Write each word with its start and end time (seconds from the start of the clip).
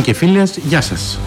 Φίλοι 0.00 0.12
και 0.12 0.26
φίλες, 0.26 0.58
γεια 0.68 0.80
σας. 0.80 1.18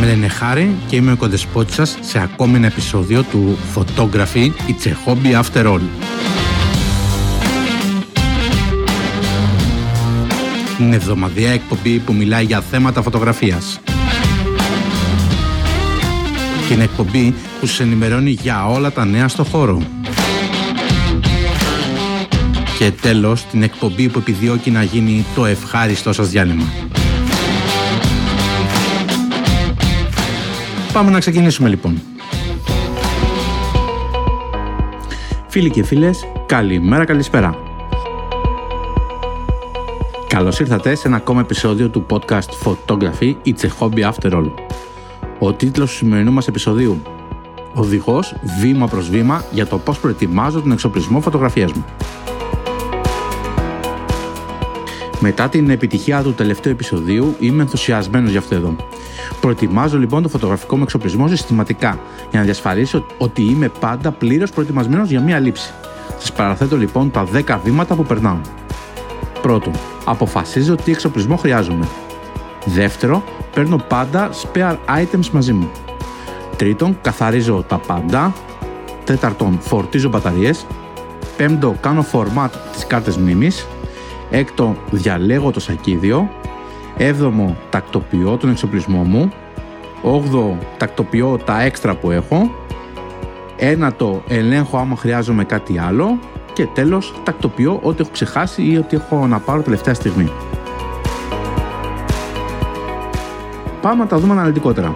Με 0.00 0.06
λένε 0.06 0.28
Χάρη 0.28 0.76
και 0.88 0.96
είμαι 0.96 1.12
ο 1.12 1.16
κοντεσπότης 1.16 1.74
σας 1.74 1.98
σε 2.00 2.18
ακόμη 2.18 2.56
ένα 2.56 2.66
επεισόδιο 2.66 3.22
του 3.22 3.58
Photography 3.74 4.50
It's 4.68 4.86
a 4.86 4.92
Hobby 5.06 5.42
After 5.42 5.66
All. 5.66 5.80
Είναι 10.80 10.96
εβδομαδιαία 10.96 11.52
εκπομπή 11.52 11.98
που 11.98 12.12
μιλάει 12.12 12.44
για 12.44 12.60
θέματα 12.60 13.02
φωτογραφίας. 13.02 13.80
Και 16.68 16.74
είναι 16.74 16.84
εκπομπή 16.84 17.34
που 17.60 17.66
σας 17.66 17.80
ενημερώνει 17.80 18.30
για 18.30 18.66
όλα 18.66 18.92
τα 18.92 19.04
νέα 19.04 19.28
στο 19.28 19.44
χώρο. 19.44 19.99
Και 22.80 22.90
τέλος, 22.90 23.44
την 23.44 23.62
εκπομπή 23.62 24.08
που 24.08 24.18
επιδιώκει 24.18 24.70
να 24.70 24.82
γίνει 24.82 25.24
το 25.34 25.44
ευχάριστό 25.44 26.12
σας 26.12 26.28
διάλειμμα. 26.28 26.64
Πάμε 30.92 31.10
να 31.10 31.18
ξεκινήσουμε 31.18 31.68
λοιπόν. 31.68 32.02
Φίλοι 35.48 35.70
και 35.70 35.84
φίλες, 35.84 36.24
καλημέρα, 36.46 37.04
καλησπέρα. 37.04 37.58
Καλώς 40.28 40.60
ήρθατε 40.60 40.94
σε 40.94 41.08
ένα 41.08 41.16
ακόμα 41.16 41.40
επεισόδιο 41.40 41.88
του 41.88 42.06
podcast 42.10 42.48
Photography 42.64 43.34
It's 43.44 43.60
a 43.60 43.70
Hobby 43.78 44.10
After 44.10 44.32
All. 44.32 44.50
Ο 45.38 45.52
τίτλος 45.52 45.90
του 45.90 45.96
σημερινού 45.96 46.32
μας 46.32 46.46
επεισοδίου 46.46 47.02
Οδηγός 47.74 48.34
βήμα 48.60 48.86
προς 48.86 49.10
βήμα 49.10 49.44
για 49.52 49.66
το 49.66 49.78
πώς 49.78 49.98
προετοιμάζω 49.98 50.60
τον 50.60 50.72
εξοπλισμό 50.72 51.20
φωτογραφίας 51.20 51.72
μου. 51.72 51.84
Μετά 55.22 55.48
την 55.48 55.70
επιτυχία 55.70 56.22
του 56.22 56.34
τελευταίου 56.34 56.72
επεισοδίου 56.72 57.36
είμαι 57.38 57.62
ενθουσιασμένος 57.62 58.30
για 58.30 58.38
αυτό 58.38 58.54
εδώ. 58.54 58.76
Προετοιμάζω 59.40 59.98
λοιπόν 59.98 60.22
το 60.22 60.28
φωτογραφικό 60.28 60.76
μου 60.76 60.82
εξοπλισμό 60.82 61.28
συστηματικά 61.28 61.98
για 62.30 62.38
να 62.38 62.44
διασφαλίσω 62.44 63.06
ότι 63.18 63.42
είμαι 63.42 63.68
πάντα 63.80 64.10
πλήρως 64.10 64.50
προετοιμασμένος 64.50 65.10
για 65.10 65.20
μία 65.20 65.38
λήψη. 65.38 65.72
Σας 66.18 66.32
παραθέτω 66.32 66.76
λοιπόν 66.76 67.10
τα 67.10 67.26
10 67.34 67.58
βήματα 67.64 67.94
που 67.94 68.04
περνάω. 68.04 68.36
Πρώτον, 69.42 69.72
αποφασίζω 70.04 70.74
τι 70.74 70.90
εξοπλισμό 70.90 71.36
χρειάζομαι. 71.36 71.86
Δεύτερο, 72.64 73.22
παίρνω 73.54 73.76
πάντα 73.88 74.30
spare 74.32 74.76
items 74.88 75.28
μαζί 75.32 75.52
μου. 75.52 75.70
Τρίτον, 76.56 76.98
καθαρίζω 77.02 77.64
τα 77.68 77.78
πάντα. 77.78 78.32
Τέταρτον, 79.04 79.58
φορτίζω 79.60 80.08
μπαταρίες. 80.08 80.66
Πέμπτο, 81.36 81.76
κάνω 81.80 82.06
format 82.12 82.50
τις 82.72 82.86
κάρτες 82.86 83.16
μνήμης. 83.16 83.66
Έκτο, 84.30 84.76
διαλέγω 84.90 85.50
το 85.50 85.60
σακίδιο. 85.60 86.30
Έβδομο, 86.96 87.56
τακτοποιώ 87.70 88.36
τον 88.36 88.50
εξοπλισμό 88.50 89.02
μου. 89.02 89.32
Όγδο, 90.02 90.58
τακτοποιώ 90.76 91.38
τα 91.44 91.62
έξτρα 91.62 91.94
που 91.94 92.10
έχω. 92.10 92.50
Ένατο, 93.56 94.22
ελέγχω 94.28 94.78
άμα 94.78 94.96
χρειάζομαι 94.96 95.44
κάτι 95.44 95.78
άλλο. 95.78 96.18
Και 96.52 96.66
τέλος, 96.66 97.14
τακτοποιώ 97.24 97.80
ό,τι 97.82 98.00
έχω 98.00 98.10
ξεχάσει 98.12 98.62
ή 98.62 98.76
ό,τι 98.76 98.96
έχω 98.96 99.26
να 99.26 99.38
πάρω 99.38 99.62
τελευταία 99.62 99.94
στιγμή. 99.94 100.32
Πάμε 103.80 104.02
να 104.02 104.08
τα 104.08 104.18
δούμε 104.18 104.32
αναλυτικότερα. 104.32 104.92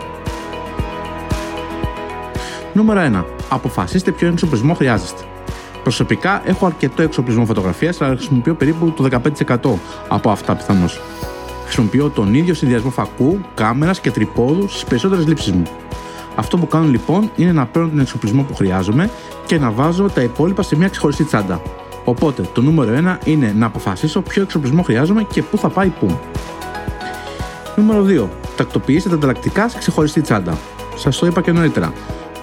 Νούμερο 2.73 3.01
1. 3.01 3.25
Αποφασίστε 3.49 4.11
ποιο 4.11 4.29
εξοπλισμό 4.29 4.75
χρειάζεστε. 4.75 5.23
Προσωπικά 5.85 6.43
έχω 6.45 6.67
αρκετό 6.67 7.03
εξοπλισμό 7.03 7.45
φωτογραφίας, 7.45 8.01
αλλά 8.01 8.15
χρησιμοποιώ 8.15 8.55
περίπου 8.55 8.91
το 8.91 9.09
15% 9.65 9.79
από 10.09 10.31
αυτά 10.31 10.55
πιθανώς. 10.55 11.01
Χρησιμοποιώ 11.65 12.11
τον 12.11 12.35
ίδιο 12.35 12.55
συνδυασμό 12.55 12.91
φακού, 12.91 13.41
κάμερας 13.55 14.01
και 14.01 14.11
τρυπόδου 14.11 14.69
στις 14.69 14.85
περισσότερες 14.85 15.27
λήψεις 15.27 15.53
μου. 15.53 15.63
Αυτό 16.37 16.57
που 16.57 16.67
κάνω 16.67 16.87
λοιπόν 16.87 17.31
είναι 17.37 17.53
να 17.53 17.67
παίρνω 17.67 17.89
τον 17.89 18.01
εξοπλισμό 18.01 18.43
που 18.43 18.55
χρειάζομαι 18.55 19.11
και 19.47 19.59
να 19.59 19.71
βάζω 19.71 20.11
τα 20.15 20.23
υπόλοιπα 20.23 20.63
σε 20.63 20.77
μια 20.77 20.89
ξεχωριστή 20.89 21.25
τσάντα. 21.25 21.63
Οπότε 22.05 22.43
το 22.53 22.63
νούμερο 22.63 23.17
1 23.23 23.27
είναι 23.27 23.53
να 23.57 23.67
αποφασίσω 23.67 24.21
ποιο 24.21 24.43
εξοπλισμό 24.43 24.83
χρειάζομαι 24.83 25.23
και 25.23 25.43
πού 25.43 25.59
θα 25.59 25.69
πάει 25.69 25.89
πού. 25.89 26.19
Νούμερο 27.77 28.05
2. 28.27 28.29
Τακτοποιήστε 28.57 29.09
τα 29.09 29.15
ανταλλακτικά 29.15 29.69
σε 29.69 29.79
ξεχωριστή 29.79 30.21
τσάντα. 30.21 30.59
Σας 30.97 31.19
το 31.19 31.27
είπα 31.27 31.41
και 31.41 31.53
νωρίτερα. 31.53 31.93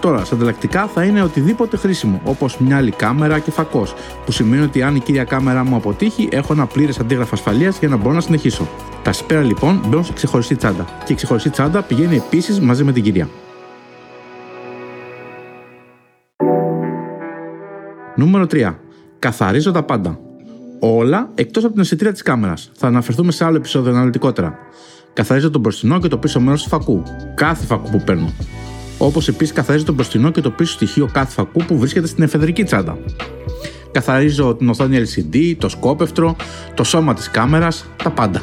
Τώρα, 0.01 0.25
στα 0.25 0.35
ανταλλακτικά 0.35 0.88
θα 0.88 1.03
είναι 1.03 1.22
οτιδήποτε 1.22 1.78
χρήσιμο, 1.78 2.22
όπως 2.23 2.57
μια 2.57 2.78
άλλη 2.78 2.91
κάμερα 2.91 3.39
και 3.39 3.51
φακός, 3.51 3.94
που 4.25 4.31
σημαίνει 4.31 4.63
ότι 4.63 4.81
αν 4.81 4.95
η 4.95 5.00
κύρια 5.00 5.23
κάμερα 5.23 5.63
μου 5.63 5.75
αποτύχει, 5.75 6.28
έχω 6.31 6.53
ένα 6.53 6.66
πλήρες 6.66 7.00
αντίγραφο 7.00 7.29
ασφαλείας 7.34 7.79
για 7.79 7.88
να 7.88 7.95
μπορώ 7.95 8.13
να 8.13 8.22
συνεχίσω. 8.22 8.67
Τα 9.03 9.13
σπέρα 9.13 9.41
λοιπόν 9.41 9.81
μπαίνουν 9.88 10.06
σε 10.06 10.13
ξεχωριστή 10.13 10.56
τσάντα 10.56 10.85
και 11.06 11.13
η 11.13 11.16
ξεχωριστή 11.16 11.50
τσάντα 11.50 11.81
πηγαίνει 11.81 12.16
επίσης 12.16 12.59
μαζί 12.59 12.84
με 12.84 12.91
την 12.91 13.03
κυρία. 13.03 13.29
Νούμερο 18.16 18.45
3. 18.51 18.75
Καθαρίζω 19.19 19.72
τα 19.72 19.83
πάντα. 19.83 20.19
Όλα 20.79 21.29
εκτός 21.35 21.63
από 21.63 21.73
την 21.73 21.81
αισθητήρια 21.81 22.12
της 22.12 22.22
κάμερας. 22.22 22.72
Θα 22.73 22.88
αναφερθούμε 22.88 23.31
σε 23.31 23.45
άλλο 23.45 23.56
επεισόδιο 23.56 23.91
αναλυτικότερα. 23.91 24.57
Καθαρίζω 25.13 25.50
το 25.50 25.59
μπροστινό 25.59 26.00
και 26.00 26.07
το 26.07 26.18
πίσω 26.18 26.39
μέρος 26.39 26.63
του 26.63 26.69
φακού. 26.69 27.03
Κάθε 27.35 27.66
φακού 27.66 27.89
που 27.89 28.03
παίρνω. 28.06 28.33
Όπως 29.03 29.28
επίσης 29.28 29.53
καθαρίζω 29.53 29.85
το 29.85 29.94
μπροστινό 29.94 30.31
και 30.31 30.41
το 30.41 30.50
πίσω 30.50 30.73
στοιχείο 30.73 31.09
κάθε 31.12 31.31
φακού 31.31 31.63
που 31.66 31.78
βρίσκεται 31.78 32.07
στην 32.07 32.23
εφεδρική 32.23 32.63
τσάντα. 32.63 32.97
Καθαρίζω 33.91 34.56
την 34.56 34.69
οθόνη 34.69 34.97
LCD, 35.06 35.56
το 35.57 35.69
σκόπευτρο, 35.69 36.35
το 36.73 36.84
σώμα 36.84 37.13
της 37.13 37.29
κάμερας, 37.29 37.85
τα 38.03 38.09
πάντα. 38.09 38.41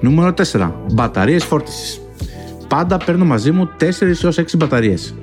Νούμερο 0.00 0.32
4. 0.32 0.72
Μπαταρίες 0.92 1.44
φόρτισης. 1.44 2.00
Πάντα 2.68 2.96
παίρνω 2.96 3.24
μαζί 3.24 3.50
μου 3.50 3.70
4 3.78 4.24
έως 4.24 4.38
6 4.38 4.56
μπαταρίες. 4.56 5.14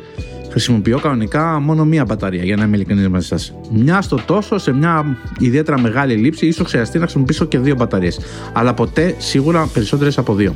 Χρησιμοποιώ 0.50 1.00
κανονικά 1.00 1.60
μόνο 1.60 1.86
μία 1.86 2.06
μπαταρία 2.06 2.44
για 2.44 2.56
να 2.56 2.64
είμαι 2.64 2.76
ειλικρινής 2.76 3.08
μαζί 3.08 3.28
σας. 3.28 3.54
Μια 3.72 4.02
στο 4.02 4.20
τόσο, 4.26 4.58
σε 4.58 4.72
μια 4.72 5.18
ιδιαίτερα 5.40 5.80
μεγάλη 5.80 6.14
λήψη, 6.14 6.46
ίσως 6.46 6.68
χρειαστεί 6.68 6.98
να 6.98 7.04
χρησιμοποιήσω 7.04 7.46
και 7.46 7.60
δύο 7.60 7.76
μπαταρίες. 7.76 8.20
Αλλά 8.54 8.74
ποτέ 8.74 9.16
σίγουρα 9.18 9.70
περισσότερες 9.74 10.18
από 10.18 10.34
δύο. 10.34 10.54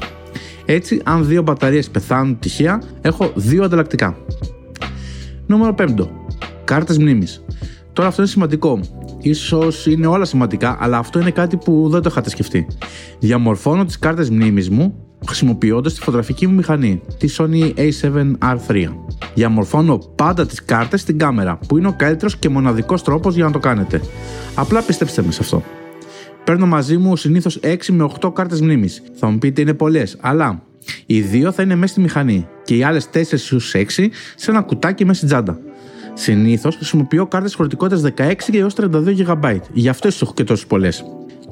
Έτσι, 0.65 1.01
αν 1.03 1.27
δύο 1.27 1.41
μπαταρίες 1.41 1.89
πεθάνουν 1.89 2.39
τυχαία, 2.39 2.81
έχω 3.01 3.31
δύο 3.35 3.63
ανταλλακτικά. 3.63 4.17
Νούμερο 5.45 5.73
5. 5.73 6.09
Κάρτες 6.63 6.97
μνήμης. 6.97 7.43
Τώρα 7.93 8.07
αυτό 8.07 8.21
είναι 8.21 8.31
σημαντικό. 8.31 8.79
Ίσως 9.21 9.85
είναι 9.85 10.07
όλα 10.07 10.25
σημαντικά, 10.25 10.77
αλλά 10.79 10.97
αυτό 10.97 11.19
είναι 11.19 11.31
κάτι 11.31 11.57
που 11.57 11.89
δεν 11.89 12.01
το 12.01 12.09
είχατε 12.11 12.29
σκεφτεί. 12.29 12.67
Διαμορφώνω 13.19 13.85
τις 13.85 13.99
κάρτες 13.99 14.29
μνήμης 14.29 14.69
μου 14.69 14.95
χρησιμοποιώντας 15.25 15.93
τη 15.93 15.99
φωτογραφική 15.99 16.47
μου 16.47 16.53
μηχανή, 16.53 17.01
τη 17.17 17.27
Sony 17.37 17.73
A7R3. 17.75 18.87
Διαμορφώνω 19.33 19.97
πάντα 20.15 20.45
τις 20.45 20.65
κάρτες 20.65 21.01
στην 21.01 21.17
κάμερα, 21.17 21.59
που 21.67 21.77
είναι 21.77 21.87
ο 21.87 21.93
καλύτερος 21.97 22.37
και 22.37 22.49
μοναδικός 22.49 23.03
τρόπος 23.03 23.35
για 23.35 23.45
να 23.45 23.51
το 23.51 23.59
κάνετε. 23.59 24.01
Απλά 24.55 24.81
πιστέψτε 24.81 25.21
με 25.21 25.31
σε 25.31 25.39
αυτό. 25.41 25.63
Παίρνω 26.43 26.65
μαζί 26.65 26.97
μου 26.97 27.15
συνήθως 27.15 27.59
6 27.63 27.75
με 27.91 28.03
8 28.21 28.33
κάρτες 28.33 28.61
μνήμης. 28.61 29.03
Θα 29.15 29.27
μου 29.27 29.37
πείτε 29.37 29.61
είναι 29.61 29.73
πολλές, 29.73 30.17
αλλά 30.21 30.61
οι 31.05 31.21
δύο 31.21 31.51
θα 31.51 31.63
είναι 31.63 31.75
μέσα 31.75 31.91
στη 31.91 32.01
μηχανή 32.01 32.47
και 32.63 32.75
οι 32.75 32.83
άλλες 32.83 33.09
4 33.13 33.37
στους 33.37 33.73
6 33.75 34.11
σε 34.35 34.51
ένα 34.51 34.61
κουτάκι 34.61 35.05
μέσα 35.05 35.17
στην 35.17 35.27
τσάντα. 35.27 35.59
Συνήθως 36.13 36.75
χρησιμοποιώ 36.75 37.25
κάρτες 37.27 37.53
χωρητικότητας 37.53 38.11
16 38.17 38.57
έως 38.57 38.73
32 38.73 39.15
GB. 39.15 39.59
Γι' 39.73 39.89
αυτό 39.89 40.09
έχω 40.21 40.33
και 40.33 40.43
τόσες 40.43 40.65
πολλές. 40.65 41.03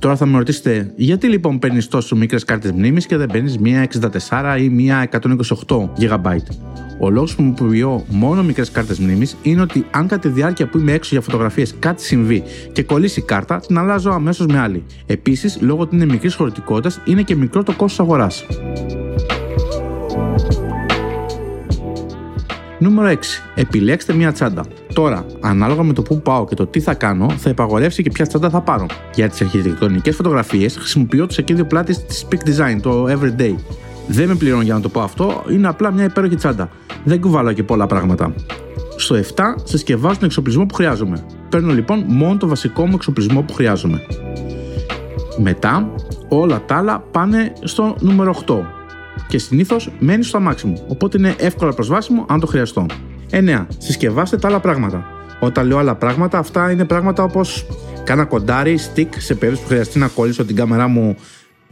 Τώρα 0.01 0.15
θα 0.15 0.25
με 0.25 0.37
ρωτήσετε, 0.37 0.91
γιατί 0.95 1.27
λοιπόν 1.27 1.59
παίρνεις 1.59 1.87
τόσο 1.87 2.15
μικρές 2.15 2.43
κάρτες 2.43 2.71
μνήμης 2.71 3.05
και 3.05 3.17
δεν 3.17 3.27
παίρνεις 3.27 3.57
μία 3.57 3.87
64 4.29 4.57
ή 4.59 4.69
μία 4.69 5.09
128 5.67 5.89
GB. 5.99 6.35
Ο 6.99 7.09
λόγος 7.09 7.35
που 7.35 7.43
μου 7.43 7.53
πουλιώ 7.53 8.05
μόνο 8.09 8.43
μικρές 8.43 8.71
κάρτες 8.71 8.99
μνήμης 8.99 9.37
είναι 9.41 9.61
ότι 9.61 9.85
αν 9.91 10.07
κατά 10.07 10.21
τη 10.21 10.27
διάρκεια 10.27 10.67
που 10.67 10.77
είμαι 10.77 10.91
έξω 10.91 11.09
για 11.11 11.21
φωτογραφίες 11.21 11.75
κάτι 11.79 12.03
συμβεί 12.03 12.43
και 12.71 12.83
κολλήσει 12.83 13.19
η 13.19 13.23
κάρτα, 13.23 13.59
την 13.59 13.77
αλλάζω 13.77 14.11
αμέσως 14.11 14.45
με 14.45 14.59
άλλη. 14.59 14.83
Επίσης, 15.05 15.57
λόγω 15.61 15.81
ότι 15.81 15.95
είναι 15.95 16.05
μικρής 16.05 16.33
χωρητικότητας, 16.33 16.99
είναι 17.05 17.21
και 17.21 17.35
μικρό 17.35 17.63
το 17.63 17.71
κόστος 17.71 17.99
αγοράς. 17.99 18.45
Νούμερο 22.81 23.09
6. 23.09 23.17
Επιλέξτε 23.55 24.13
μια 24.13 24.31
τσάντα. 24.31 24.65
Τώρα, 24.93 25.25
ανάλογα 25.39 25.83
με 25.83 25.93
το 25.93 26.01
που 26.01 26.21
πάω 26.21 26.45
και 26.45 26.55
το 26.55 26.67
τι 26.67 26.79
θα 26.79 26.93
κάνω, 26.93 27.29
θα 27.29 27.49
υπαγορεύσει 27.49 28.03
και 28.03 28.09
ποια 28.09 28.25
τσάντα 28.25 28.49
θα 28.49 28.61
πάρω. 28.61 28.85
Για 29.15 29.29
τις 29.29 29.41
αρχιτεκτονικές 29.41 30.15
φωτογραφίες, 30.15 30.77
χρησιμοποιώ 30.77 31.27
το 31.27 31.33
σακίδιο 31.33 31.65
πλάτης 31.65 32.05
της 32.05 32.27
Peak 32.31 32.49
Design, 32.49 32.79
το 32.81 33.05
Everyday. 33.05 33.55
Δεν 34.07 34.27
με 34.27 34.35
πληρώνω 34.35 34.61
για 34.61 34.73
να 34.73 34.79
το 34.79 34.89
πω 34.89 35.01
αυτό, 35.01 35.43
είναι 35.49 35.67
απλά 35.67 35.91
μια 35.91 36.03
υπέροχη 36.03 36.35
τσάντα. 36.35 36.69
Δεν 37.03 37.21
κουβαλάω 37.21 37.53
και 37.53 37.63
πολλά 37.63 37.87
πράγματα. 37.87 38.33
Στο 38.95 39.15
7 39.15 39.43
συσκευάζω 39.63 40.15
τον 40.15 40.25
εξοπλισμό 40.25 40.65
που 40.65 40.73
χρειάζομαι. 40.73 41.23
Παίρνω 41.49 41.73
λοιπόν 41.73 42.03
μόνο 42.07 42.37
το 42.37 42.47
βασικό 42.47 42.85
μου 42.85 42.93
εξοπλισμό 42.95 43.41
που 43.41 43.53
χρειάζομαι. 43.53 44.01
Μετά 45.37 45.93
όλα 46.29 46.61
τα 46.65 46.75
άλλα 46.75 47.03
πάνε 47.11 47.53
στο 47.63 47.95
νούμερο 47.99 48.35
8 48.47 48.55
και 49.27 49.37
συνήθως 49.37 49.91
μένεις 49.99 50.27
στο 50.27 50.37
αμάξι 50.37 50.67
μου, 50.67 50.85
οπότε 50.87 51.17
είναι 51.17 51.35
εύκολα 51.37 51.73
προσβάσιμο 51.73 52.25
αν 52.29 52.39
το 52.39 52.47
χρειαστώ. 52.47 52.85
9. 53.31 53.65
Συσκευάστε 53.77 54.37
τα 54.37 54.47
άλλα 54.47 54.59
πράγματα. 54.59 55.05
Όταν 55.39 55.67
λέω 55.67 55.77
άλλα 55.77 55.95
πράγματα, 55.95 56.37
αυτά 56.37 56.71
είναι 56.71 56.85
πράγματα 56.85 57.23
όπως 57.23 57.65
Κάνα 58.03 58.25
κοντάρι, 58.25 58.79
stick 58.79 59.07
σε 59.17 59.35
περίπτωση 59.35 59.61
που 59.61 59.67
χρειαστεί 59.67 59.99
να 59.99 60.07
κολλήσω 60.07 60.45
την 60.45 60.55
κάμερά 60.55 60.87
μου 60.87 61.15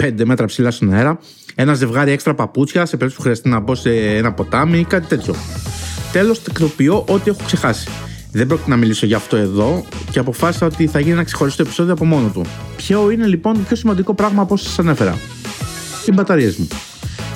5 0.04 0.12
μέτρα 0.26 0.46
ψηλά 0.46 0.72
στον 0.72 0.94
αέρα. 0.94 1.20
Ένα 1.56 1.74
ζευγάρι 1.74 2.12
έξτρα 2.12 2.34
παπούτσια 2.34 2.86
σε 2.86 2.98
περίπτωση 2.98 3.16
που 3.16 3.22
χρειαστεί 3.22 3.50
να 3.50 3.60
μπω 3.60 3.76
σε 3.76 3.90
ένα 3.96 4.34
ποτάμι 4.34 4.80
ή 4.80 4.84
κάτι 4.84 5.08
τέτοιο. 5.08 5.36
Τέλος, 6.12 6.44
τεκτοποιώ 6.44 7.06
ό,τι 7.08 7.30
έχω 7.30 7.40
ξεχάσει. 7.46 7.90
Δεν 8.32 8.48
πρόκειται 8.48 8.70
να 8.70 8.78
μιλήσω 8.78 9.06
για 9.06 9.18
αυτό 9.18 9.36
εδώ 9.36 9.86
και 10.12 10.20
αποφάσισα 10.20 10.66
ότι 10.66 10.88
θα 10.88 11.00
γίνει 11.00 11.12
ένα 11.12 11.24
ξεχωριστό 11.24 11.62
επεισόδιο 11.62 11.94
από 11.94 12.06
μόνο 12.06 12.28
του. 12.28 12.46
Ποιο 12.78 13.10
είναι 13.12 13.26
λοιπόν 13.26 13.54
το 13.54 13.60
πιο 13.60 13.76
σημαντικό 13.76 14.14
πράγμα 14.14 14.42
από 14.42 14.54
όσα 14.54 14.66
σας 14.66 14.80
ανέφερα. 14.80 15.18
Οι 16.06 16.12
μπαταρίες 16.12 16.58
μου. 16.58 16.68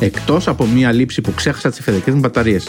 Εκτός 0.03 0.47
από 0.47 0.65
μία 0.65 0.91
λήψη 0.91 1.21
που 1.21 1.33
ξέχασα 1.33 1.69
τις 1.69 1.79
εφεδρικές 1.79 2.13
μου 2.13 2.19
μπαταρίες. 2.19 2.67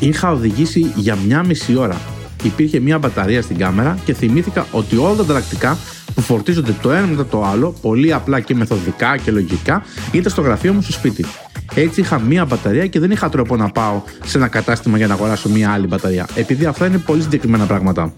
Είχα 0.00 0.30
οδηγήσει 0.30 0.92
για 0.96 1.16
μία 1.26 1.44
μισή 1.44 1.76
ώρα. 1.76 2.00
Υπήρχε 2.42 2.80
μία 2.80 2.98
μπαταρία 2.98 3.42
στην 3.42 3.56
κάμερα 3.56 3.98
και 4.04 4.14
θυμήθηκα 4.14 4.66
ότι 4.70 4.96
όλα 4.96 5.14
τα 5.14 5.22
ανταλλακτικά 5.22 5.78
που 6.14 6.20
φορτίζονται 6.20 6.74
το 6.82 6.92
ένα 6.92 7.06
μετά 7.06 7.26
το 7.26 7.44
άλλο, 7.44 7.74
πολύ 7.82 8.12
απλά 8.12 8.40
και 8.40 8.54
μεθοδικά 8.54 9.16
και 9.16 9.30
λογικά, 9.30 9.82
ήταν 10.12 10.32
στο 10.32 10.42
γραφείο 10.42 10.72
μου 10.72 10.82
στο 10.82 10.92
σπίτι. 10.92 11.24
Έτσι 11.74 12.00
είχα 12.00 12.18
μία 12.18 12.44
μπαταρία 12.44 12.86
και 12.86 13.00
δεν 13.00 13.10
είχα 13.10 13.28
τρόπο 13.28 13.56
να 13.56 13.68
πάω 13.68 14.02
σε 14.24 14.38
ένα 14.38 14.48
κατάστημα 14.48 14.96
για 14.96 15.06
να 15.06 15.14
αγοράσω 15.14 15.48
μία 15.48 15.70
άλλη 15.70 15.86
μπαταρία, 15.86 16.26
επειδή 16.34 16.64
αυτά 16.64 16.86
είναι 16.86 16.98
πολύ 16.98 17.22
συγκεκριμένα 17.22 17.64
πράγματα. 17.64 18.14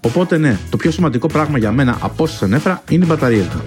Οπότε 0.00 0.38
ναι, 0.38 0.58
το 0.70 0.76
πιο 0.76 0.90
σημαντικό 0.90 1.26
πράγμα 1.26 1.58
για 1.58 1.72
μένα 1.72 1.96
από 2.00 2.22
όσα 2.22 2.44
ανέφερα 2.44 2.82
είναι 2.90 3.04
οι 3.04 3.08
μπαταρίες 3.08 3.46
μου. 3.46 3.62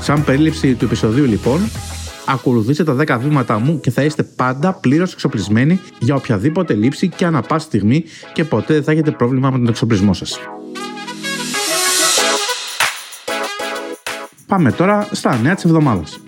Σαν 0.00 0.24
περίληψη 0.24 0.74
του 0.74 0.84
επεισοδίου 0.84 1.24
λοιπόν, 1.24 1.60
ακολουθήστε 2.26 2.84
τα 2.84 2.96
10 2.98 3.18
βήματα 3.20 3.58
μου 3.58 3.80
και 3.80 3.90
θα 3.90 4.02
είστε 4.02 4.22
πάντα 4.22 4.72
πλήρως 4.72 5.12
εξοπλισμένοι 5.12 5.80
για 5.98 6.14
οποιαδήποτε 6.14 6.74
λήψη 6.74 7.08
και 7.08 7.24
ανά 7.24 7.42
πάση 7.42 7.66
στιγμή 7.66 8.04
και 8.32 8.44
ποτέ 8.44 8.74
δεν 8.74 8.82
θα 8.82 8.92
έχετε 8.92 9.10
πρόβλημα 9.10 9.50
με 9.50 9.58
τον 9.58 9.68
εξοπλισμό 9.68 10.14
σας. 10.14 10.38
Πάμε 14.46 14.72
τώρα 14.72 15.08
στα 15.12 15.38
νέα 15.42 15.54
της 15.54 15.64
εβδομάδας. 15.64 16.20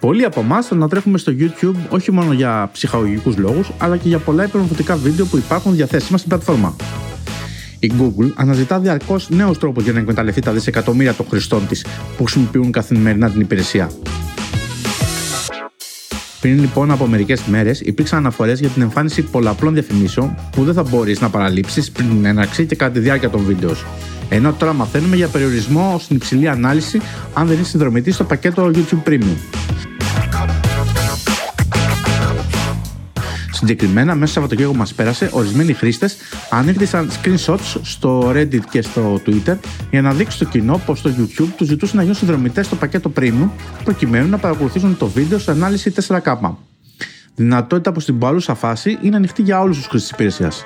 Πολλοί 0.00 0.24
από 0.24 0.40
εμάς 0.40 0.66
θέλουν 0.66 0.82
να 0.82 0.88
τρέχουμε 0.88 1.18
στο 1.18 1.32
YouTube 1.38 1.76
όχι 1.88 2.12
μόνο 2.12 2.32
για 2.32 2.70
ψυχαγωγικούς 2.72 3.36
λόγους, 3.36 3.70
αλλά 3.78 3.96
και 3.96 4.08
για 4.08 4.18
πολλά 4.18 4.44
υπερομορφωτικά 4.44 4.96
βίντεο 4.96 5.26
που 5.26 5.36
υπάρχουν 5.36 5.74
διαθέσιμα 5.74 6.18
στην 6.18 6.30
πλατφόρμα. 6.30 6.76
Η 7.78 7.92
Google 7.98 8.30
αναζητά 8.34 8.78
διαρκώς 8.78 9.28
νέους 9.30 9.58
τρόπους 9.58 9.84
για 9.84 9.92
να 9.92 9.98
εκμεταλλευτεί 9.98 10.40
τα 10.40 10.52
δισεκατομμύρια 10.52 11.14
των 11.14 11.26
χρηστών 11.30 11.66
της 11.66 11.86
που 12.16 12.24
χρησιμοποιούν 12.24 12.70
καθημερινά 12.70 13.30
την 13.30 13.40
υπηρεσία. 13.40 13.90
Πριν 16.40 16.60
λοιπόν 16.60 16.90
από 16.90 17.06
μερικές 17.06 17.42
μέρες 17.42 17.80
υπήρξαν 17.80 18.18
αναφορές 18.18 18.60
για 18.60 18.68
την 18.68 18.82
εμφάνιση 18.82 19.22
πολλαπλών 19.22 19.74
διαφημίσεων 19.74 20.34
που 20.52 20.64
δεν 20.64 20.74
θα 20.74 20.82
μπορείς 20.82 21.20
να 21.20 21.30
παραλείψεις 21.30 21.90
πριν 21.90 22.08
την 22.08 22.24
έναρξη 22.24 22.66
και 22.66 22.76
κατά 22.76 22.92
τη 22.92 22.98
διάρκεια 22.98 23.30
των 23.30 23.42
βίντεος. 23.44 23.84
Ενώ 24.28 24.52
τώρα 24.52 24.72
μαθαίνουμε 24.72 25.16
για 25.16 25.28
περιορισμό 25.28 25.96
στην 26.00 26.16
υψηλή 26.16 26.48
ανάλυση 26.48 27.00
αν 27.34 27.46
δεν 27.46 27.58
είσαι 27.60 27.70
συνδρομητής 27.70 28.14
στο 28.14 28.24
πακέτο 28.24 28.70
YouTube 28.74 29.08
Premium. 29.08 29.36
Συγκεκριμένα, 33.66 34.14
μέσα 34.14 34.26
στο 34.26 34.32
Σαββατοκύριακο 34.32 34.74
μας 34.74 34.94
πέρασε, 34.94 35.30
ορισμένοι 35.32 35.72
χρήστες 35.72 36.16
ανέκτησαν 36.50 37.10
screenshots 37.10 37.76
στο 37.82 38.30
Reddit 38.34 38.60
και 38.70 38.82
στο 38.82 39.20
Twitter 39.26 39.56
για 39.90 40.02
να 40.02 40.12
δείξουν 40.12 40.32
στο 40.32 40.44
κοινό 40.44 40.80
πως 40.86 40.98
στο 40.98 41.10
YouTube 41.18 41.48
τους 41.56 41.66
ζητούσε 41.66 41.96
να 41.96 42.02
γίνουν 42.02 42.16
συνδρομητές 42.16 42.66
στο 42.66 42.76
πακέτο 42.76 43.12
Premium 43.18 43.48
προκειμένου 43.84 44.28
να 44.28 44.38
παρακολουθήσουν 44.38 44.96
το 44.96 45.06
βίντεο 45.06 45.38
σε 45.38 45.50
ανάλυση 45.50 45.92
4K. 46.06 46.54
Δυνατότητα 47.34 47.92
που 47.92 48.00
στην 48.00 48.18
παρούσα 48.18 48.54
φάση 48.54 48.98
είναι 49.02 49.16
ανοιχτή 49.16 49.42
για 49.42 49.60
όλους 49.60 49.76
τους 49.76 49.86
χρήστες 49.86 50.10
της 50.10 50.18
υπηρεσίας. 50.18 50.64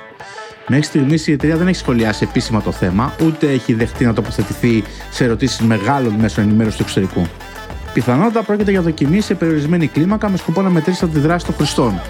Μέχρι 0.68 0.84
στιγμής 0.84 1.26
η 1.26 1.32
εταιρεία 1.32 1.56
δεν 1.56 1.68
έχει 1.68 1.78
σχολιάσει 1.78 2.24
επίσημα 2.28 2.62
το 2.62 2.72
θέμα, 2.72 3.14
ούτε 3.24 3.50
έχει 3.50 3.74
δεχτεί 3.74 4.04
να 4.04 4.12
τοποθετηθεί 4.12 4.82
σε 5.10 5.24
ερωτήσεις 5.24 5.60
μεγάλων 5.60 6.12
μέσων 6.12 6.44
ενημέρωσης 6.44 6.76
του 6.76 6.82
εξωτερικού. 6.82 7.26
Πιθανότατα 7.92 8.42
πρόκειται 8.42 8.70
για 8.70 8.82
δοκιμή 8.82 9.20
σε 9.20 9.34
περιορισμένη 9.34 9.86
κλίμακα 9.86 10.28
με 10.28 10.36
σκοπό 10.36 10.62
να 10.62 10.70
μετρήσει 10.70 11.06
τη 11.06 11.18
δράση 11.18 11.46
των 11.46 11.54
χρηστών. 11.54 12.00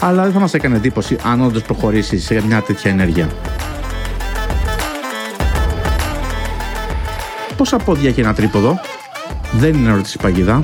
Αλλά 0.00 0.22
δεν 0.22 0.32
θα 0.32 0.38
μας 0.38 0.54
έκανε 0.54 0.76
εντύπωση 0.76 1.16
αν 1.24 1.40
όντως 1.40 1.62
προχωρήσει 1.62 2.18
σε 2.18 2.42
μια 2.46 2.62
τέτοια 2.62 2.90
ενέργεια. 2.90 3.28
Πόσα 7.56 7.76
πόδια 7.76 8.08
έχει 8.08 8.20
ένα 8.20 8.34
τρίποδο, 8.34 8.80
δεν 9.52 9.74
είναι 9.74 9.90
ερώτηση 9.90 10.18
παγίδα. 10.18 10.60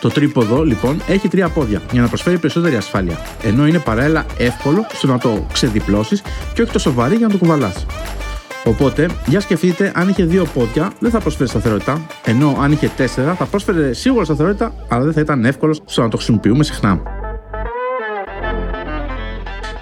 Το 0.00 0.08
τρίποδο 0.08 0.64
λοιπόν 0.64 1.02
έχει 1.08 1.28
τρία 1.28 1.48
πόδια 1.48 1.82
για 1.92 2.00
να 2.00 2.08
προσφέρει 2.08 2.38
περισσότερη 2.38 2.76
ασφάλεια, 2.76 3.18
ενώ 3.42 3.66
είναι 3.66 3.78
παράλληλα 3.78 4.26
εύκολο 4.38 4.86
στο 4.92 5.06
να 5.06 5.18
το 5.18 5.46
ξεδιπλώσεις 5.52 6.22
και 6.54 6.62
όχι 6.62 6.72
τόσο 6.72 6.92
βαρύ 6.92 7.16
για 7.16 7.26
να 7.26 7.32
το 7.32 7.38
κουβαλάς. 7.38 7.86
Οπότε, 8.66 9.08
για 9.26 9.40
σκεφτείτε, 9.40 9.92
αν 9.94 10.08
είχε 10.08 10.24
δύο 10.24 10.44
πόδια, 10.54 10.92
δεν 10.98 11.10
θα 11.10 11.20
προσφέρει 11.20 11.48
σταθερότητα, 11.48 12.06
ενώ 12.24 12.56
αν 12.60 12.72
είχε 12.72 12.88
τέσσερα, 12.96 13.34
θα 13.34 13.44
πρόσφερε 13.44 13.92
σίγουρα 13.92 14.24
σταθερότητα, 14.24 14.74
αλλά 14.88 15.04
δεν 15.04 15.12
θα 15.12 15.20
ήταν 15.20 15.44
εύκολος 15.44 15.82
στο 15.84 16.02
να 16.02 16.08
το 16.08 16.16
χρησιμοποιούμε 16.16 16.64
συχνά. 16.64 17.02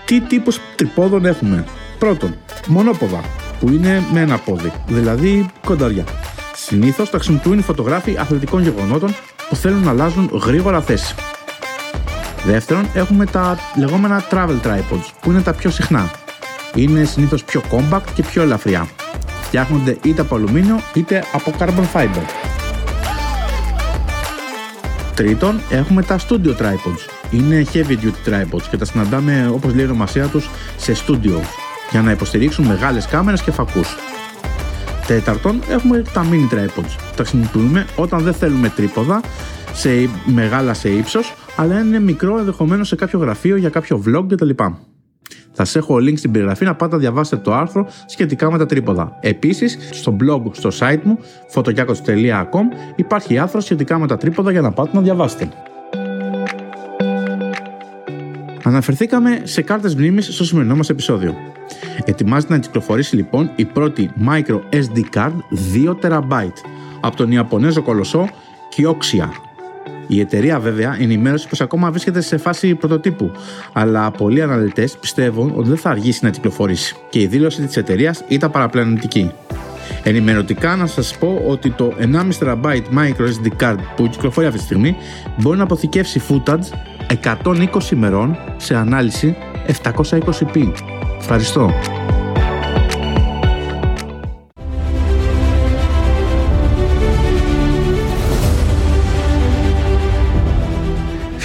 Τι 0.05 0.21
τύπους 0.21 0.61
τρυπόδων 0.75 1.27
έχουμε; 1.27 1.65
Πρώτον, 1.99 2.35
μονόποδα, 2.67 3.21
που 3.61 3.69
είναι 3.69 4.03
με 4.13 4.21
ένα 4.21 4.39
πόδι, 4.39 4.73
δηλαδή 4.87 5.47
κονταριά. 5.67 6.05
Συνήθως 6.55 7.11
τα 7.11 7.17
χρησιμοποιούν 7.19 7.59
οι 7.59 7.63
φωτογράφοι 7.63 8.17
αθλητικών 8.19 8.63
γεγονότων 8.63 9.15
που 9.49 9.57
θέλουν 9.57 9.83
να 9.83 9.91
αλλάζουν 9.91 10.31
γρήγορα 10.45 10.81
θέση. 10.81 11.15
Δεύτερον, 12.45 12.87
έχουμε 12.95 13.27
τα 13.27 13.59
λεγόμενα 13.77 14.25
travel 14.31 14.67
tripods, 14.67 15.09
που 15.21 15.31
είναι 15.31 15.41
τα 15.41 15.53
πιο 15.53 15.71
συχνά. 15.71 16.11
Είναι 16.75 17.05
συνήθως 17.05 17.45
πιο 17.45 17.63
compact 17.71 18.09
και 18.15 18.23
πιο 18.23 18.43
ελαφριά. 18.43 18.89
Φτιάχνονται 19.43 19.99
είτε 20.03 20.21
από 20.21 20.35
αλουμίνιο 20.35 20.81
είτε 20.95 21.25
από 21.33 21.53
carbon 21.59 21.85
fiber. 21.93 22.23
Τρίτον, 25.15 25.61
έχουμε 25.71 26.03
τα 26.03 26.19
studio 26.19 26.57
tripods. 26.57 27.31
Είναι 27.31 27.67
heavy 27.73 27.97
duty 28.03 28.29
tripods 28.29 28.63
και 28.71 28.77
τα 28.77 28.85
συναντάμε, 28.85 29.51
όπως 29.53 29.75
λέει 29.75 29.85
η 29.85 29.89
ονομασία 29.89 30.27
τους, 30.27 30.51
σε 30.77 30.97
studio 31.07 31.41
για 31.91 32.03
να 32.03 32.11
υποστηρίξουν 32.11 32.67
μεγάλες 32.67 33.07
κάμερες 33.07 33.43
και 33.43 33.51
φακούς. 33.51 33.97
Τέταρτον, 35.07 35.61
έχουμε 35.69 36.03
τα 36.13 36.25
mini 36.31 36.55
tripods. 36.55 36.97
Τα 37.17 37.25
χρησιμοποιούμε 37.25 37.87
όταν 37.97 38.21
δεν 38.21 38.35
θέλουμε 38.35 38.69
τρίποδα, 38.69 39.21
σε 39.73 39.89
μεγάλα 40.25 40.75
σε 40.75 40.89
ύψος, 40.89 41.35
αλλά 41.57 41.81
είναι 41.81 42.01
μικρό 42.01 42.39
ενδεχομένως 42.39 42.89
σε 42.89 42.97
κάποιο 42.97 43.19
γραφείο 43.19 43.57
για 43.57 43.69
κάποιο 43.69 44.03
vlog 44.07 44.25
κτλ. 44.29 44.51
Θα 45.57 45.65
σα 45.65 45.79
έχω 45.79 45.95
link 45.95 46.19
στην 46.19 46.31
περιγραφή 46.31 46.65
να 46.65 46.75
πάτε 46.75 46.95
να 46.95 47.01
διαβάσετε 47.01 47.43
το 47.43 47.55
άρθρο 47.55 47.87
σχετικά 48.07 48.51
με 48.51 48.59
τα 48.59 48.67
τρίποδα. 48.67 49.17
Επίσης, 49.21 49.79
στο 49.91 50.17
blog, 50.21 50.43
στο 50.51 50.71
site 50.79 51.01
μου, 51.03 51.19
fotokiakos.com, 51.55 52.65
υπάρχει 52.97 53.39
άρθρο 53.39 53.61
σχετικά 53.61 53.99
με 53.99 54.07
τα 54.07 54.17
τρίποδα 54.17 54.51
για 54.51 54.61
να 54.61 54.73
πάτε 54.73 54.91
να 54.93 55.01
διαβάσετε. 55.01 55.49
Αναφερθήκαμε 58.63 59.41
σε 59.43 59.63
κάρτες 59.63 59.95
μνήμης 59.95 60.35
στο 60.35 60.45
σημερινό 60.45 60.77
μας 60.77 60.89
επεισόδιο. 60.89 61.35
Ετοιμάζεται 62.05 62.53
να 62.53 62.59
κυκλοφορήσει 62.59 63.17
λοιπόν 63.17 63.51
η 63.57 63.65
πρώτη 63.65 64.11
micro 64.29 64.61
SD 64.71 65.17
card 65.17 65.33
2 65.75 65.95
TB 66.03 66.49
από 67.01 67.17
τον 67.17 67.33
Ιαπωνέζο 67.33 67.83
κολοσσό 67.83 68.29
Kioxia. 68.77 69.54
Η 70.07 70.21
εταιρεία 70.21 70.61
βέβαια 70.61 70.97
ενημέρωσε 71.01 71.49
πως 71.49 71.61
ακόμα 71.61 71.91
βρίσκεται 71.91 72.21
σε 72.21 72.37
φάση 72.37 72.75
πρωτοτύπου, 72.75 73.33
αλλά 73.73 74.11
πολλοί 74.11 74.43
αναλυτές 74.43 74.97
πιστεύουν 74.97 75.53
ότι 75.57 75.69
δεν 75.69 75.77
θα 75.77 75.91
αργήσει 75.91 76.25
να 76.25 76.31
κυκλοφορήσει 76.31 76.97
και 77.11 77.21
η 77.21 77.27
δήλωση 77.27 77.63
της 77.67 77.77
εταιρείας 77.77 78.25
ήταν 78.29 78.51
παραπλανητική. 78.51 79.33
Ενημερωτικά 80.03 80.77
να 80.77 80.87
σας 80.87 81.17
πω 81.19 81.43
ότι 81.47 81.71
το 81.71 81.93
1,5 81.99 82.31
TB 82.41 82.65
micro 82.75 83.27
SD 83.27 83.65
card 83.65 83.79
που 83.97 84.09
κυκλοφορεί 84.09 84.47
αυτή 84.47 84.59
τη 84.59 84.65
στιγμή 84.65 84.97
μπορεί 85.37 85.57
να 85.57 85.63
αποθηκεύσει 85.63 86.23
footage 86.29 86.65
120 87.23 87.91
ημερών 87.93 88.37
σε 88.57 88.77
ανάλυση 88.77 89.37
720p. 89.83 90.73
Ευχαριστώ. 91.21 91.71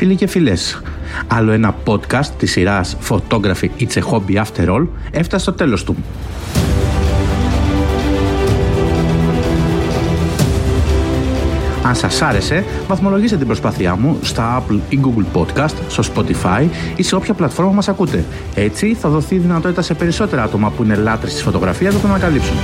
Φίλοι 0.10 0.22
και 0.22 0.28
φίλες, 0.28 0.82
άλλο 1.28 1.51
ένα 1.51 1.75
podcast 1.86 2.25
της 2.38 2.51
σειράς 2.51 2.98
Photography 3.10 3.68
It's 3.80 3.94
a 3.94 4.01
Hobby 4.12 4.36
After 4.36 4.68
All 4.68 4.88
έφτασε 5.12 5.44
στο 5.44 5.54
τέλος 5.54 5.84
του. 5.84 5.96
Αν 11.84 11.96
σας 11.96 12.22
άρεσε, 12.22 12.66
βαθμολογήστε 12.88 13.38
την 13.38 13.48
προσπάθειά 13.48 13.96
μου 13.96 14.18
στα 14.22 14.63
Apple 14.63 14.80
ή 14.89 15.00
Google 15.04 15.39
Podcast, 15.39 15.75
στο 15.88 16.04
Spotify 16.13 16.68
ή 16.96 17.04
σε 17.04 17.16
όποια 17.16 17.34
πλατφόρμα 17.34 17.72
μας 17.72 17.88
ακούτε. 17.88 18.25
Έτσι 18.56 18.94
θα 18.94 19.10
δοθεί 19.10 19.38
δυνατότητα 19.38 19.82
σε 19.82 19.94
περισσότερα 19.94 20.44
άτομα 20.44 20.70
που 20.70 20.84
είναι 20.84 20.96
λάτρεις 20.96 21.34
της 21.34 21.44
φωτογραφίας 21.44 21.94
να 21.94 22.00
το 22.00 22.08
ανακαλύψουν. 22.08 22.56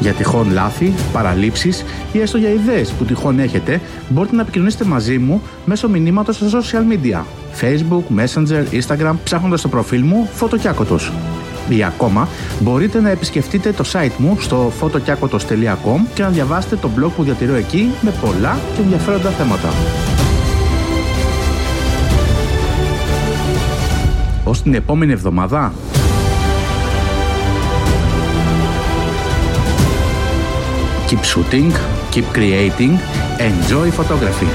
Για 0.00 0.12
τυχόν 0.12 0.50
λάθη, 0.52 0.94
παραλήψεις 1.12 1.84
ή 2.12 2.20
έστω 2.20 2.38
για 2.38 2.48
ιδέες 2.48 2.90
που 2.90 3.04
τυχόν 3.04 3.38
έχετε, 3.38 3.80
μπορείτε 4.08 4.36
να 4.36 4.42
επικοινωνήσετε 4.42 4.84
μαζί 4.84 5.18
μου 5.18 5.42
μέσω 5.64 5.88
μηνύματος 5.88 6.36
στα 6.36 6.46
social 6.50 6.92
media. 6.92 7.22
Facebook, 7.60 8.02
Messenger, 8.18 8.64
Instagram, 8.72 9.14
ψάχνοντας 9.24 9.60
το 9.60 9.68
προφίλ 9.68 10.02
μου 10.04 10.28
Φωτοκιάκοτος. 10.34 11.12
Ή 11.68 11.84
ακόμα, 11.84 12.28
μπορείτε 12.60 13.00
να 13.00 13.10
επισκεφτείτε 13.10 13.72
το 13.72 13.84
site 13.92 14.16
μου 14.18 14.36
στο 14.40 14.72
fotokiakotos.com 14.80 16.00
και 16.14 16.22
να 16.22 16.28
διαβάσετε 16.28 16.76
το 16.76 16.90
blog 16.96 17.10
που 17.16 17.22
διατηρώ 17.22 17.54
εκεί 17.54 17.90
με 18.00 18.14
πολλά 18.20 18.58
και 18.76 18.82
ενδιαφέροντα 18.82 19.30
θέματα. 19.30 19.68
Ως 24.44 24.62
την 24.62 24.74
επόμενη 24.74 25.12
εβδομάδα. 25.12 25.72
Keep 31.08 31.24
shooting, 31.24 31.72
keep 32.10 32.26
creating, 32.36 32.98
enjoy 33.38 33.90
photography. 33.90 34.46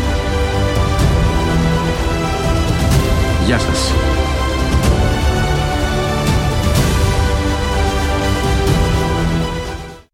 Γεια 3.45 3.59
σας. 3.59 3.91